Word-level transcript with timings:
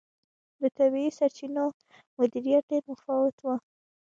د 0.61 0.63
طبیعي 0.77 1.09
سرچینو 1.17 1.65
مدیریت 2.17 2.63
ډېر 2.71 2.83
متفاوت 2.89 3.37
و. 3.41 3.45